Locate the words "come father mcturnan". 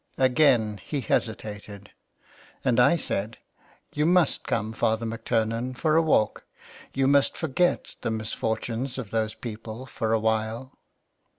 4.47-5.77